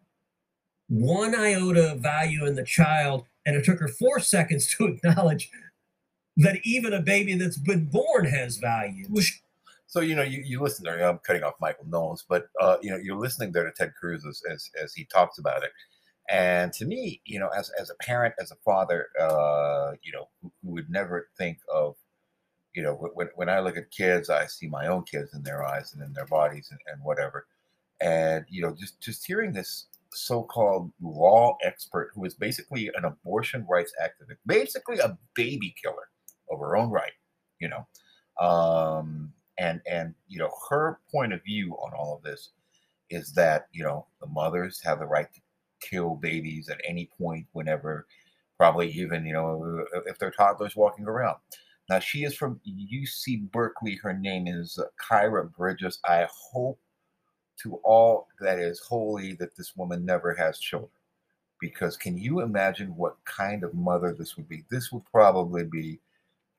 one 0.93 1.35
iota 1.35 1.93
of 1.93 2.01
value 2.01 2.45
in 2.45 2.55
the 2.55 2.65
child. 2.65 3.25
And 3.47 3.57
it 3.57 3.65
took 3.65 3.81
her 3.81 3.89
four 3.89 4.21
seconds 4.21 4.69
to 4.77 4.87
acknowledge 5.05 5.51
that 6.37 6.59
even 6.65 6.93
a 6.93 7.01
baby 7.01 7.35
that's 7.35 7.59
been 7.59 7.87
born 7.87 8.27
has 8.27 8.59
value. 8.59 9.07
so 9.87 10.01
you 10.01 10.15
know, 10.15 10.23
you, 10.23 10.43
you 10.45 10.61
listen 10.61 10.85
there. 10.85 11.03
I'm 11.03 11.19
cutting 11.19 11.43
off 11.43 11.55
Michael 11.61 11.87
Knowles, 11.87 12.25
but 12.29 12.47
uh, 12.61 12.77
you 12.83 12.91
know, 12.91 12.97
you're 12.97 13.19
listening 13.19 13.53
there 13.53 13.65
to 13.65 13.73
Ted 13.73 13.93
Cruz 13.99 14.25
as, 14.27 14.43
as 14.51 14.71
as 14.83 14.95
he 14.95 15.05
talks 15.07 15.39
about 15.39 15.63
it. 15.63 15.71
And 16.31 16.73
to 16.75 16.87
me, 16.87 17.21
you 17.25 17.39
know, 17.39 17.49
as 17.49 17.71
as 17.81 17.91
a 17.91 17.95
parent, 18.03 18.35
as 18.41 18.51
a 18.51 18.57
father, 18.65 19.09
uh, 19.21 19.93
you 20.03 20.13
know, 20.13 20.29
who, 20.41 20.53
would 20.63 20.89
never 20.89 21.29
think 21.37 21.59
of, 21.73 21.97
you 22.75 22.83
know, 22.83 22.95
when 22.95 23.29
when 23.35 23.49
I 23.49 23.61
look 23.61 23.77
at 23.77 23.91
kids, 23.91 24.31
I 24.31 24.47
see 24.47 24.69
my 24.69 24.87
own 24.87 25.05
kids 25.05 25.35
in 25.35 25.43
their 25.43 25.65
eyes 25.65 25.93
and 25.93 26.03
in 26.03 26.13
their 26.13 26.27
bodies 26.27 26.69
and, 26.71 26.81
and 26.87 27.03
whatever. 27.03 27.47
And 28.01 28.47
you 28.49 28.63
know, 28.63 28.75
just 28.79 29.01
just 29.01 29.27
hearing 29.27 29.53
this 29.53 29.87
so-called 30.13 30.93
law 31.01 31.57
expert 31.65 32.11
who 32.15 32.25
is 32.25 32.35
basically 32.35 32.91
an 32.97 33.05
abortion 33.05 33.67
rights 33.69 33.93
activist, 34.03 34.37
basically 34.47 34.99
a 34.99 35.19
baby 35.35 35.75
killer 35.83 36.09
of 36.51 36.59
her 36.59 36.77
own 36.77 36.91
right, 36.91 37.13
you 37.61 37.69
know. 37.69 37.87
Um, 38.45 39.33
and 39.59 39.81
and 39.91 40.15
you 40.29 40.39
know 40.39 40.51
her 40.71 40.99
point 41.11 41.33
of 41.33 41.43
view 41.45 41.75
on 41.75 41.93
all 41.93 42.17
of 42.17 42.23
this 42.23 42.51
is 43.11 43.33
that 43.35 43.69
you 43.73 43.85
know 43.85 44.07
the 44.21 44.27
mothers 44.27 44.81
have 44.83 44.99
the 44.99 45.07
right 45.07 45.33
to 45.33 45.41
kill 45.81 46.17
babies 46.17 46.69
at 46.69 46.81
any 46.87 47.11
point 47.19 47.47
whenever 47.53 48.07
probably 48.57 48.91
even 48.91 49.27
you 49.27 49.33
know 49.33 49.85
if 50.07 50.19
they're 50.19 50.31
toddlers 50.31 50.77
walking 50.77 51.07
around. 51.07 51.37
Now 51.91 51.99
she 51.99 52.25
is 52.25 52.35
from 52.35 52.61
uc 52.67 53.51
berkeley. 53.51 53.99
Her 54.03 54.13
name 54.13 54.47
is 54.47 54.79
Khiara 55.09 55.53
Bridges. 55.55 55.99
I 56.05 56.27
hope 56.53 56.79
to 57.63 57.77
all 57.85 58.29
that 58.41 58.59
is 58.59 58.81
holy 58.81 59.35
that 59.35 59.57
this 59.57 59.77
woman 59.77 60.05
never 60.05 60.35
has 60.35 60.59
children 60.59 60.91
because 61.61 61.97
can 61.97 62.17
you 62.19 62.41
imagine 62.41 62.97
what 62.97 63.17
kind 63.25 63.63
of 63.63 63.75
mother 63.75 64.15
this 64.19 64.37
would 64.37 64.49
be 64.49 64.65
this 64.71 64.91
would 64.91 65.05
probably 65.13 65.65
be 65.65 66.01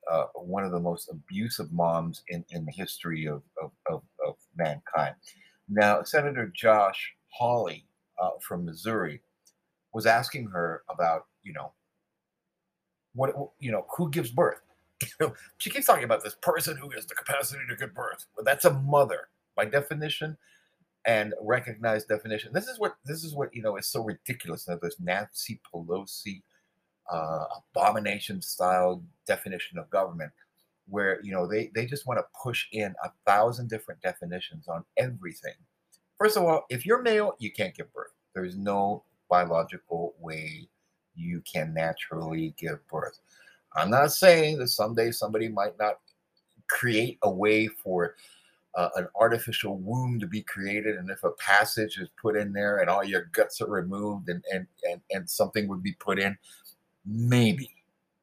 uh, 0.10 0.26
one 0.36 0.64
of 0.64 0.72
the 0.72 0.80
most 0.80 1.10
abusive 1.10 1.72
moms 1.72 2.24
in, 2.28 2.44
in 2.50 2.66
the 2.66 2.72
history 2.72 3.26
of, 3.26 3.42
of, 3.62 3.72
of, 3.90 4.02
of 4.28 4.36
mankind. 4.56 5.16
Now, 5.70 6.04
Senator 6.04 6.52
Josh 6.54 7.14
Hawley 7.30 7.86
uh, 8.22 8.32
from 8.42 8.66
Missouri 8.66 9.22
was 9.94 10.06
asking 10.06 10.48
her 10.48 10.84
about, 10.90 11.26
you 11.44 11.54
know, 11.54 11.72
what, 13.16 13.34
you 13.60 13.72
know, 13.72 13.86
who 13.96 14.10
gives 14.10 14.32
birth? 14.32 14.60
she 15.58 15.70
keeps 15.70 15.86
talking 15.86 16.04
about 16.04 16.24
this 16.24 16.36
person 16.42 16.78
who 16.78 16.90
has 16.90 17.06
the 17.06 17.16
capacity 17.16 17.62
to 17.70 17.76
give 17.76 17.94
birth. 17.94 18.26
Well, 18.36 18.44
that's 18.44 18.66
a 18.66 18.74
mother 18.74 19.30
by 19.56 19.66
definition 19.66 20.38
and 21.06 21.34
recognized 21.42 22.08
definition. 22.08 22.54
This 22.54 22.68
is 22.68 22.80
what 22.80 22.96
this 23.06 23.24
is 23.24 23.36
what 23.36 23.54
you 23.54 23.62
know 23.62 23.78
is 23.78 23.88
so 23.88 24.04
ridiculous 24.04 24.66
that 24.66 24.82
this 24.82 25.00
Nancy 25.00 25.60
Pelosi 25.74 26.42
uh, 27.12 27.46
abomination 27.76 28.42
style 28.42 29.04
definition 29.28 29.78
of 29.78 29.90
government 29.90 30.32
where 30.88 31.20
you 31.24 31.32
know 31.32 31.48
they 31.48 31.72
they 31.76 31.86
just 31.86 32.08
want 32.08 32.20
to 32.20 32.26
push 32.42 32.68
in 32.72 32.94
a 33.04 33.12
thousand 33.26 33.70
different 33.70 34.02
definitions 34.02 34.68
on 34.68 34.84
everything. 34.98 35.54
First 36.18 36.38
of 36.38 36.44
all 36.44 36.66
if 36.70 36.86
you're 36.86 37.02
male 37.02 37.36
you 37.40 37.52
can't 37.52 37.76
give 37.76 37.92
birth. 37.94 38.12
There's 38.34 38.56
no 38.58 39.04
biological 39.30 40.16
way 40.20 40.68
you 41.16 41.42
can 41.42 41.74
naturally 41.74 42.54
give 42.58 42.86
birth. 42.88 43.20
I'm 43.76 43.90
not 43.90 44.12
saying 44.12 44.60
that 44.60 44.70
someday 44.70 45.12
somebody 45.12 45.48
might 45.48 45.78
not 45.80 46.00
create 46.70 47.18
a 47.24 47.30
way 47.30 47.68
for 47.68 48.16
uh, 48.76 48.90
an 48.96 49.08
artificial 49.16 49.78
womb 49.78 50.20
to 50.20 50.28
be 50.28 50.42
created 50.42 50.96
and 50.98 51.10
if 51.10 51.24
a 51.24 51.32
passage 51.32 51.98
is 51.98 52.10
put 52.20 52.36
in 52.36 52.52
there 52.54 52.80
and 52.80 52.90
all 52.90 53.04
your 53.04 53.30
guts 53.34 53.62
are 53.62 53.70
removed 53.70 54.30
and 54.30 54.44
and 54.52 54.68
and, 54.90 55.02
and 55.12 55.30
something 55.30 55.68
would 55.68 55.84
be 55.84 55.94
put 55.94 56.20
in 56.20 56.38
maybe 57.06 57.70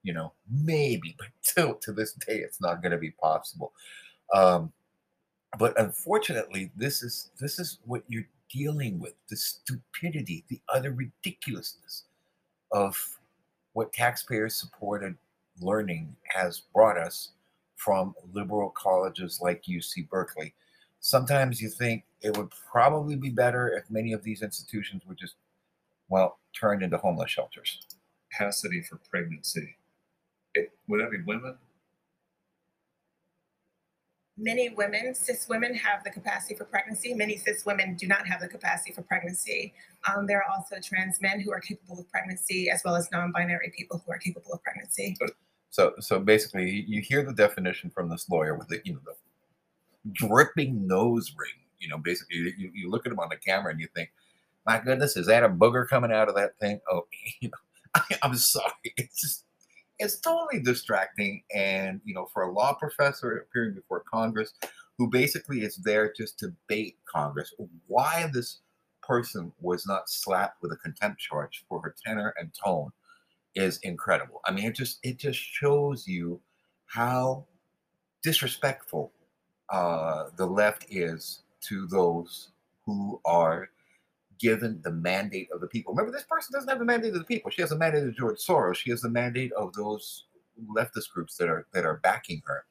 you 0.03 0.13
know 0.13 0.33
maybe 0.51 1.15
but 1.19 1.29
till 1.43 1.75
to 1.75 1.93
this 1.93 2.13
day 2.15 2.39
it's 2.39 2.61
not 2.61 2.83
going 2.83 2.93
to 2.93 2.99
be 2.99 3.11
possible. 3.13 3.73
Um 4.35 4.73
but 5.59 5.79
unfortunately 5.81 6.71
this 6.77 7.03
is 7.03 7.31
this 7.39 7.59
is 7.59 7.79
what 7.85 8.03
you're 8.09 8.29
dealing 8.53 8.99
with 8.99 9.15
the 9.29 9.37
stupidity 9.37 10.45
the 10.49 10.61
utter 10.73 10.93
ridiculousness 10.93 12.05
of 12.73 13.19
what 13.73 13.93
taxpayers 13.93 14.55
supported 14.55 15.17
learning 15.61 16.15
has 16.25 16.61
brought 16.75 16.97
us 16.97 17.31
from 17.85 18.15
liberal 18.33 18.71
colleges 18.71 19.41
like 19.43 19.63
UC 19.65 20.09
Berkeley 20.09 20.55
sometimes 21.01 21.61
you 21.61 21.69
think 21.69 22.05
it 22.21 22.37
would 22.37 22.51
probably 22.71 23.17
be 23.17 23.31
better 23.31 23.69
if 23.69 23.91
many 23.91 24.13
of 24.13 24.23
these 24.23 24.43
institutions 24.43 25.03
were 25.07 25.15
just 25.15 25.35
well 26.09 26.39
turned 26.59 26.83
into 26.83 26.99
homeless 26.99 27.31
shelters 27.31 27.81
capacity 28.31 28.81
for 28.83 29.01
pregnancy. 29.11 29.77
It, 30.55 30.71
would 30.89 31.01
that 31.01 31.11
be 31.11 31.19
women? 31.27 31.57
Many 34.37 34.71
women, 34.71 35.15
cis 35.15 35.49
women, 35.49 35.75
have 35.75 36.03
the 36.03 36.11
capacity 36.11 36.55
for 36.55 36.65
pregnancy. 36.65 37.13
Many 37.13 37.37
cis 37.37 37.67
women 37.67 37.95
do 37.97 38.07
not 38.07 38.27
have 38.27 38.41
the 38.41 38.49
capacity 38.49 38.93
for 38.93 39.03
pregnancy. 39.03 39.75
Um, 40.09 40.27
there 40.27 40.39
are 40.39 40.51
also 40.51 40.77
trans 40.83 41.21
men 41.21 41.41
who 41.41 41.53
are 41.53 41.61
capable 41.61 41.99
of 41.99 42.11
pregnancy, 42.11 42.71
as 42.71 42.83
well 42.85 42.97
as 42.97 43.11
non-binary 43.13 43.73
people 43.77 44.03
who 44.05 44.13
are 44.13 44.19
capable 44.19 44.53
of 44.53 44.63
pregnancy. 44.63 45.17
So, 45.71 45.95
so 46.01 46.19
basically, 46.19 46.85
you 46.89 47.01
hear 47.01 47.25
the 47.25 47.33
definition 47.33 47.91
from 47.91 48.09
this 48.09 48.29
lawyer 48.29 48.57
with 48.57 48.69
the, 48.69 48.81
you 48.85 48.95
know, 48.95 49.01
the 49.05 49.15
dripping 50.13 50.87
nose 50.87 51.33
ring. 51.39 51.51
You 51.79 51.89
know, 51.89 51.99
basically, 51.99 52.37
you, 52.59 52.71
you 52.75 52.91
look 52.91 53.07
at 53.07 53.13
him 53.13 53.21
on 53.21 53.29
the 53.31 53.37
camera 53.37 53.71
and 53.71 53.81
you 53.81 53.89
think, 53.95 54.11
"My 54.67 54.81
goodness, 54.81 55.17
is 55.17 55.27
that 55.29 55.45
a 55.45 55.49
booger 55.49 55.89
coming 55.89 56.13
out 56.13 56.29
of 56.29 56.35
that 56.35 56.59
thing?" 56.59 56.81
Oh, 56.91 57.07
you 57.41 57.49
know, 57.49 57.59
I, 57.95 58.03
I'm 58.23 58.37
sorry. 58.37 58.73
It's 58.97 59.21
just, 59.21 59.45
it's 59.99 60.19
totally 60.19 60.61
distracting. 60.63 61.43
And 61.55 62.01
you 62.05 62.15
know, 62.15 62.27
for 62.33 62.43
a 62.43 62.53
law 62.53 62.75
professor 62.75 63.37
appearing 63.39 63.75
before 63.75 64.03
Congress, 64.13 64.53
who 64.99 65.09
basically 65.09 65.61
is 65.63 65.77
there 65.77 66.13
just 66.17 66.39
to 66.41 66.53
bait 66.67 66.97
Congress, 67.07 67.55
why 67.87 68.29
this 68.33 68.59
person 69.03 69.53
was 69.61 69.87
not 69.87 70.11
slapped 70.11 70.61
with 70.63 70.73
a 70.73 70.77
contempt 70.77 71.21
charge 71.21 71.65
for 71.69 71.81
her 71.81 71.95
tenor 72.05 72.35
and 72.39 72.53
tone 72.53 72.91
is 73.55 73.79
incredible. 73.79 74.41
I 74.47 74.53
mean, 74.53 74.67
it 74.67 74.75
just 74.75 74.99
it 75.03 75.19
just 75.19 75.39
shows 75.39 76.07
you 76.07 76.41
how 76.87 77.45
disrespectful 78.23 79.13
uh, 79.71 80.25
the 80.37 80.47
left 80.47 80.87
is 80.91 81.43
to 81.69 81.87
those 81.87 82.51
who 82.85 83.21
are 83.25 83.71
given 84.39 84.81
the 84.83 84.91
mandate 84.91 85.49
of 85.53 85.61
the 85.61 85.67
people. 85.67 85.93
Remember, 85.93 86.17
this 86.17 86.27
person 86.29 86.53
doesn't 86.53 86.69
have 86.69 86.79
the 86.79 86.85
mandate 86.85 87.13
of 87.13 87.19
the 87.19 87.25
people. 87.25 87.51
She 87.51 87.61
has 87.61 87.71
the 87.71 87.77
mandate 87.77 88.05
of 88.05 88.17
George 88.17 88.39
Soros. 88.39 88.77
She 88.77 88.91
has 88.91 89.03
the 89.03 89.11
mandate 89.11 89.53
of 89.53 89.73
those 89.75 90.25
leftist 90.75 91.11
groups 91.13 91.37
that 91.37 91.49
are 91.49 91.67
that 91.73 91.85
are 91.85 92.01
backing 92.03 92.43
her 92.47 92.65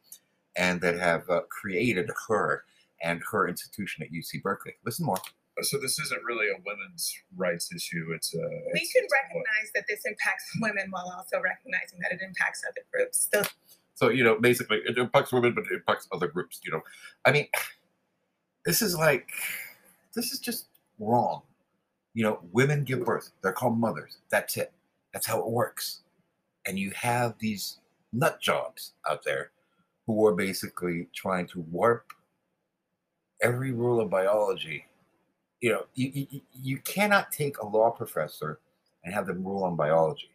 and 0.55 0.81
that 0.81 0.98
have 1.00 1.29
uh, 1.29 1.41
created 1.50 2.09
her 2.27 2.63
and 3.01 3.21
her 3.31 3.48
institution 3.48 4.03
at 4.03 4.12
UC 4.12 4.41
Berkeley. 4.41 4.74
Listen 4.86 5.05
more. 5.05 5.17
So 5.61 5.77
this 5.79 5.99
isn't 5.99 6.23
really 6.23 6.47
a 6.49 6.55
women's 6.65 7.13
rights 7.35 7.71
issue. 7.73 8.11
It's 8.15 8.33
a. 8.33 8.37
We 8.39 8.45
it's- 8.45 8.91
can 8.93 9.03
it's 9.03 9.13
what- 9.13 9.19
recognize 9.23 9.71
that 9.75 9.85
this 9.87 10.01
impacts 10.05 10.45
women 10.61 10.87
while 10.91 11.11
also 11.17 11.41
recognizing 11.41 11.99
that 12.01 12.11
it 12.11 12.21
impacts 12.21 12.63
other 12.67 12.85
groups. 12.93 13.27
So 13.33 13.43
So 13.95 14.09
you 14.09 14.23
know, 14.23 14.39
basically, 14.39 14.77
it 14.85 14.97
impacts 14.97 15.31
women, 15.33 15.53
but 15.53 15.65
it 15.65 15.73
impacts 15.73 16.07
other 16.11 16.27
groups. 16.27 16.59
You 16.63 16.71
know, 16.71 16.81
I 17.25 17.31
mean, 17.31 17.47
this 18.65 18.81
is 18.81 18.95
like, 18.97 19.29
this 20.15 20.31
is 20.31 20.39
just 20.39 20.67
wrong. 20.99 21.41
You 22.13 22.23
know, 22.23 22.39
women 22.51 22.83
give 22.83 23.05
birth; 23.05 23.31
they're 23.41 23.53
called 23.53 23.77
mothers. 23.79 24.17
That's 24.29 24.57
it. 24.57 24.71
That's 25.13 25.25
how 25.27 25.39
it 25.39 25.49
works. 25.49 26.01
And 26.65 26.77
you 26.79 26.91
have 26.91 27.37
these 27.39 27.79
nut 28.13 28.39
jobs 28.41 28.93
out 29.09 29.23
there 29.23 29.51
who 30.07 30.25
are 30.25 30.35
basically 30.35 31.07
trying 31.13 31.47
to 31.47 31.61
warp 31.61 32.11
every 33.41 33.71
rule 33.71 34.01
of 34.01 34.09
biology. 34.09 34.85
You 35.61 35.71
know, 35.71 35.85
you, 35.93 36.27
you, 36.31 36.41
you 36.53 36.77
cannot 36.79 37.31
take 37.31 37.57
a 37.57 37.67
law 37.67 37.89
professor 37.89 38.59
and 39.03 39.13
have 39.13 39.27
them 39.27 39.43
rule 39.43 39.63
on 39.63 39.75
biology. 39.75 40.31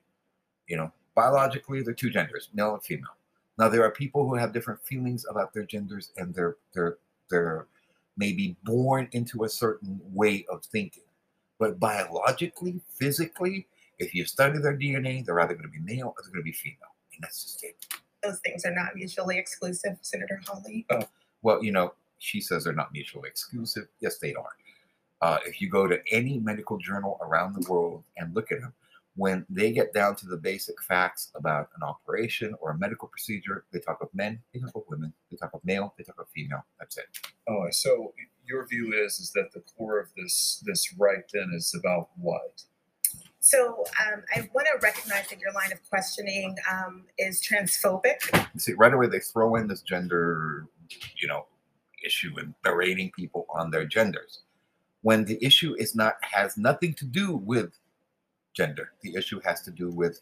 You 0.69 0.77
know, 0.77 0.93
biologically, 1.15 1.83
they're 1.83 1.95
two 1.95 2.11
genders, 2.11 2.49
male 2.55 2.75
and 2.75 2.83
female. 2.83 3.17
Now, 3.59 3.69
there 3.69 3.85
are 3.85 3.91
people 3.91 4.29
who 4.29 4.35
have 4.35 4.53
different 4.53 4.83
feelings 4.83 5.25
about 5.31 5.55
their 5.55 5.65
genders 5.65 6.11
and 6.17 6.35
they're, 6.35 6.57
they're, 6.75 6.99
they're 7.31 7.67
maybe 8.17 8.57
born 8.65 9.09
into 9.13 9.45
a 9.45 9.49
certain 9.49 10.01
way 10.13 10.45
of 10.51 10.65
thinking. 10.65 11.05
But 11.59 11.79
biologically, 11.79 12.81
physically, 12.89 13.67
if 13.99 14.15
you 14.15 14.25
study 14.25 14.59
their 14.59 14.77
DNA, 14.77 15.25
they're 15.25 15.41
either 15.41 15.55
going 15.55 15.71
to 15.71 15.73
be 15.73 15.79
male 15.79 16.09
or 16.09 16.15
they're 16.23 16.33
going 16.33 16.41
to 16.41 16.43
be 16.43 16.53
female. 16.53 16.95
And 17.15 17.23
that's 17.23 17.45
just 17.45 17.63
it. 17.63 17.77
Those 18.23 18.41
things 18.41 18.65
are 18.65 18.75
not 18.75 18.97
mutually 18.97 19.39
exclusive, 19.39 19.99
Senator 20.01 20.41
Hawley. 20.47 20.85
Oh, 20.91 21.07
well, 21.43 21.63
you 21.63 21.73
know, 21.73 21.95
she 22.19 22.41
says 22.41 22.65
they're 22.65 22.73
not 22.73 22.93
mutually 22.93 23.29
exclusive. 23.29 23.87
Yes, 24.01 24.19
they 24.19 24.35
are. 24.35 24.51
Uh, 25.21 25.39
if 25.47 25.61
you 25.61 25.69
go 25.69 25.87
to 25.87 26.01
any 26.11 26.39
medical 26.39 26.77
journal 26.77 27.19
around 27.23 27.55
the 27.55 27.71
world 27.71 28.05
and 28.17 28.35
look 28.35 28.53
at 28.53 28.61
them, 28.61 28.73
when 29.17 29.47
they 29.49 29.71
get 29.73 29.93
down 29.93 30.17
to 30.17 30.27
the 30.27 30.37
basic 30.37 30.83
facts 30.83 31.31
about 31.37 31.69
an 31.77 31.83
operation 31.83 32.55
or 32.61 32.73
a 32.73 32.79
medical 32.79 33.09
procedure, 33.09 33.65
they 33.73 33.79
talk 33.79 34.01
of 34.01 34.09
men, 34.13 34.41
they 34.53 34.61
talk 34.61 34.75
of 34.75 34.83
women, 34.89 35.13
they 35.31 35.37
talk 35.37 35.55
of 35.55 35.65
male, 35.65 35.95
they 35.97 36.05
talk 36.05 36.21
of 36.21 36.29
female. 36.35 36.65
That's 36.79 36.99
it. 36.99 37.07
Oh, 37.49 37.67
so 37.71 38.13
your 38.45 38.67
view 38.67 38.93
is 38.93 39.21
is 39.21 39.31
that 39.33 39.53
the 39.53 39.63
core 39.77 40.01
of 40.01 40.09
this 40.17 40.63
this 40.67 40.95
right 40.99 41.25
then 41.33 41.53
is 41.55 41.75
about 41.79 42.09
what? 42.17 42.65
So 43.39 43.85
um, 44.07 44.23
I 44.35 44.49
want 44.55 44.67
to 44.73 44.79
recognize 44.83 45.29
that 45.29 45.39
your 45.39 45.53
line 45.53 45.71
of 45.71 45.79
questioning 45.89 46.57
um, 46.73 47.05
is 47.19 47.43
transphobic. 47.43 48.33
You 48.55 48.61
see, 48.61 48.73
right 48.73 48.93
away 48.93 49.07
they 49.07 49.21
throw 49.21 49.57
in 49.57 49.69
this 49.69 49.83
gender, 49.83 50.67
you 51.21 51.29
know, 51.29 51.47
issue 52.05 52.33
and 52.39 52.55
berating 52.63 53.11
people 53.15 53.47
on 53.55 53.71
their 53.71 53.85
genders. 53.85 54.41
When 55.05 55.25
the 55.25 55.39
issue 55.45 55.77
is 55.79 55.95
not 55.95 56.15
has 56.23 56.57
nothing 56.57 56.95
to 56.95 57.05
do 57.05 57.37
with 57.37 57.79
gender. 58.55 58.93
The 59.03 59.15
issue 59.15 59.41
has 59.45 59.61
to 59.63 59.71
do 59.71 59.91
with 59.91 60.21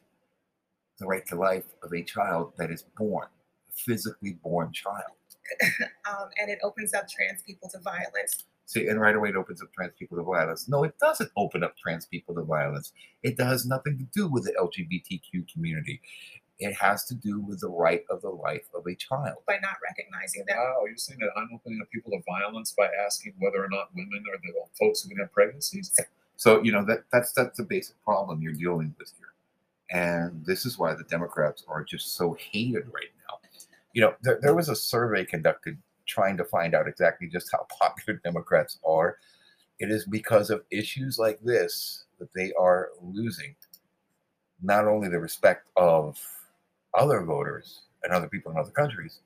the 0.99 1.07
right 1.07 1.25
to 1.27 1.37
life 1.37 1.67
of 1.83 1.93
a 1.93 2.03
child 2.03 2.53
that 2.59 2.71
is 2.71 2.85
born, 2.97 3.29
a 3.69 3.73
physically 3.73 4.33
born 4.43 4.73
child. 4.73 5.17
um, 6.11 6.29
and 6.41 6.51
it 6.51 6.59
opens 6.63 6.95
up 6.95 7.09
trans 7.09 7.43
people 7.43 7.69
to 7.69 7.79
violence. 7.81 8.45
See, 8.67 8.87
and 8.87 9.01
right 9.01 9.15
away 9.15 9.29
it 9.31 9.37
opens 9.37 9.63
up 9.63 9.69
trans 9.75 9.93
people 9.99 10.17
to 10.17 10.23
violence. 10.23 10.69
No, 10.69 10.85
it 10.85 10.99
doesn't 10.99 11.31
open 11.37 11.63
up 11.63 11.77
trans 11.77 12.07
people 12.07 12.35
to 12.35 12.43
violence. 12.43 12.93
It 13.23 13.39
has 13.41 13.67
nothing 13.67 13.99
to 13.99 14.05
do 14.19 14.29
with 14.29 14.45
the 14.45 14.53
LGBTQ 14.53 15.53
community. 15.53 16.01
It 16.63 16.75
has 16.75 17.05
to 17.07 17.15
do 17.15 17.41
with 17.41 17.61
the 17.61 17.69
right 17.69 18.05
of 18.09 18.23
the 18.23 18.31
life 18.31 18.67
of 18.75 18.87
a 18.87 18.95
child. 18.95 19.39
By 19.47 19.59
not 19.61 19.77
recognizing 19.83 20.45
that. 20.47 20.57
Wow, 20.57 20.85
you're 20.87 20.97
saying 20.97 21.19
that 21.21 21.31
I'm 21.37 21.49
opening 21.55 21.81
up 21.83 21.91
people 21.91 22.13
to 22.13 22.23
violence 22.27 22.73
by 22.73 22.89
asking 23.05 23.35
whether 23.39 23.65
or 23.65 23.69
not 23.69 23.89
women 23.95 24.25
are 24.33 24.39
the 24.39 24.53
folks 24.79 25.03
who 25.03 25.09
can 25.09 25.19
have 25.19 25.33
pregnancies? 25.33 25.93
So 26.37 26.63
you 26.63 26.73
know 26.73 26.85
that 26.87 27.05
that's 27.13 27.33
that's 27.33 27.57
the 27.57 27.65
basic 27.65 28.03
problem 28.05 28.43
you're 28.43 28.53
dealing 28.53 28.95
with 28.99 29.13
here, 29.19 29.33
and 29.91 30.45
this 30.45 30.67
is 30.67 30.79
why 30.79 30.95
the 30.95 31.05
Democrats 31.05 31.65
are 31.69 31.85
just 31.85 32.17
so 32.17 32.37
hated 32.39 32.85
right 32.87 33.13
now. 33.29 33.39
You 33.93 34.03
know, 34.03 34.15
there, 34.23 34.39
there 34.41 34.55
was 34.55 34.69
a 34.69 34.77
survey 34.77 35.25
conducted 35.25 35.79
trying 36.07 36.37
to 36.37 36.45
find 36.45 36.75
out 36.75 36.89
exactly 36.89 37.29
just 37.29 37.51
how 37.53 37.67
popular 37.81 38.21
Democrats 38.25 38.79
are. 38.87 39.19
It 39.79 39.91
is 39.91 40.05
because 40.05 40.51
of 40.51 40.63
issues 40.71 41.19
like 41.19 41.41
this 41.43 42.05
that 42.19 42.33
they 42.35 42.53
are 42.59 42.91
losing 43.03 43.57
not 44.63 44.87
only 44.87 45.09
the 45.09 45.19
respect 45.19 45.67
of 45.77 46.19
other 46.95 47.23
voters 47.23 47.83
and 48.03 48.13
other 48.13 48.29
people 48.29 48.53
in 48.53 48.59
other 48.59 48.71
countries, 48.71 49.21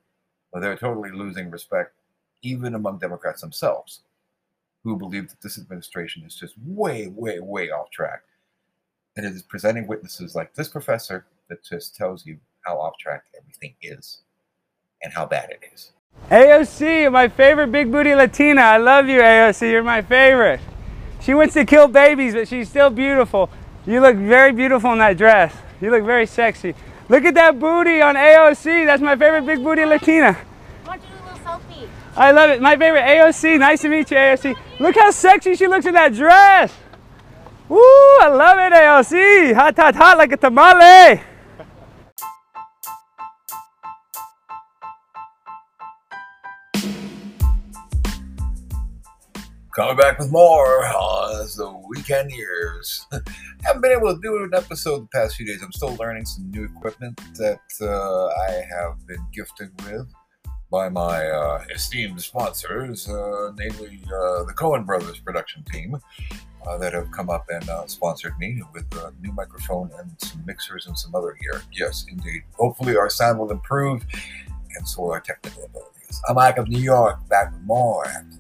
but 0.53 0.61
they're 0.61 0.77
totally 0.77 1.11
losing 1.11 1.51
respect 1.51 1.93
even 2.43 2.75
among 2.75 2.99
Democrats 2.99 3.41
themselves 3.41 4.03
who 4.85 4.97
believe 4.97 5.29
that 5.29 5.41
this 5.41 5.59
administration 5.59 6.23
is 6.25 6.37
just 6.37 6.55
way, 6.65 7.09
way, 7.09 7.41
way 7.41 7.71
off 7.71 7.91
track. 7.91 8.23
And 9.17 9.27
it 9.27 9.33
is 9.33 9.43
presenting 9.43 9.87
witnesses 9.89 10.35
like 10.35 10.55
this 10.55 10.69
professor 10.69 11.27
that 11.49 11.65
just 11.65 11.97
tells 11.97 12.25
you 12.25 12.39
how 12.65 12.79
off 12.79 12.97
track 12.99 13.25
everything 13.37 13.75
is 13.83 14.23
and 15.03 15.13
how 15.13 15.27
bad 15.27 15.51
it 15.51 15.61
is. 15.75 15.93
AOC, 16.31 17.11
my 17.11 17.29
favorite 17.29 17.73
big 17.73 17.91
booty 17.91 18.15
Latina. 18.15 18.61
I 18.61 18.77
love 18.77 19.09
you, 19.09 19.21
AOC. 19.21 19.71
You're 19.71 19.83
my 19.83 20.03
favorite. 20.03 20.61
She 21.21 21.35
wants 21.35 21.55
to 21.55 21.65
kill 21.65 21.89
babies, 21.89 22.35
but 22.35 22.47
she's 22.47 22.69
still 22.69 22.91
beautiful. 22.91 23.51
You 23.87 24.01
look 24.01 24.17
very 24.17 24.53
beautiful 24.53 24.93
in 24.93 24.99
that 24.99 25.17
dress. 25.17 25.55
You 25.81 25.91
look 25.91 26.05
very 26.05 26.27
sexy. 26.27 26.75
Look 27.09 27.25
at 27.25 27.35
that 27.35 27.59
booty 27.61 28.01
on 28.01 28.17
AOC. 28.17 28.85
That's 28.87 29.03
my 29.03 29.17
favorite 29.17 29.47
big 29.47 29.63
booty 29.63 29.85
Latina. 29.85 30.37
want 30.87 31.01
to 31.03 31.09
do 31.09 31.15
a 31.15 31.23
little 31.23 31.39
selfie. 31.39 31.89
I 32.17 32.33
love 32.33 32.51
it. 32.51 32.61
My 32.61 32.77
favorite 32.77 33.03
AOC. 33.03 33.59
Nice 33.61 33.83
to 33.83 33.89
meet 33.89 34.11
you, 34.11 34.17
AOC. 34.17 34.57
Look 34.81 34.97
how 34.97 35.11
sexy 35.13 35.55
she 35.55 35.69
looks 35.69 35.87
in 35.87 35.95
that 35.95 36.15
dress. 36.15 36.73
Woo, 37.69 37.79
I 37.79 38.29
love 38.29 38.59
it, 38.59 38.73
AOC. 38.73 39.55
Hot, 39.55 39.77
hot, 39.77 39.95
hot 39.95 40.19
like 40.19 40.33
a 40.33 40.37
tamale. 40.37 41.21
Coming 49.77 49.97
back 49.99 50.19
with 50.19 50.33
more 50.33 50.87
on 50.87 51.47
the 51.55 51.71
weekend 51.87 52.31
years. 52.31 53.07
Haven't 53.63 53.83
been 53.83 53.93
able 53.93 54.15
to 54.15 54.19
do 54.23 54.43
an 54.43 54.53
episode 54.55 55.03
the 55.03 55.09
past 55.13 55.37
few 55.37 55.45
days. 55.45 55.61
I'm 55.63 55.71
still 55.71 55.95
learning 55.97 56.25
some 56.25 56.51
new 56.51 56.65
equipment 56.65 57.21
that 57.35 57.61
uh, 57.83 58.27
I 58.27 58.65
have 58.75 59.07
been 59.07 59.23
gifted 59.35 59.69
with 59.85 60.11
by 60.71 60.89
my 60.89 61.27
uh, 61.27 61.63
esteemed 61.75 62.23
sponsors, 62.23 63.07
uh, 63.07 63.53
namely 63.59 64.01
uh, 64.07 64.45
the 64.45 64.55
Cohen 64.57 64.85
Brothers 64.85 65.19
production 65.19 65.63
team, 65.65 66.01
uh, 66.67 66.79
that 66.79 66.95
have 66.95 67.11
come 67.11 67.29
up 67.29 67.45
and 67.51 67.69
uh, 67.69 67.87
sponsored 67.87 68.39
me 68.39 68.63
with 68.73 68.87
a 68.95 69.13
new 69.21 69.33
microphone 69.33 69.91
and 69.99 70.11
some 70.17 70.43
mixers 70.47 70.87
and 70.87 70.97
some 70.97 71.15
other 71.15 71.37
gear. 71.43 71.61
Yes, 71.71 72.07
indeed. 72.11 72.45
Hopefully, 72.55 72.97
our 72.97 73.11
sound 73.11 73.39
will 73.39 73.51
improve, 73.51 74.07
and 74.75 74.89
so 74.89 75.03
will 75.03 75.13
our 75.13 75.21
technical 75.21 75.65
abilities. 75.65 76.19
I'm 76.27 76.37
Mike 76.37 76.57
of 76.57 76.67
New 76.67 76.81
York, 76.81 77.29
back 77.29 77.53
with 77.53 77.61
more 77.65 78.07
after 78.07 78.37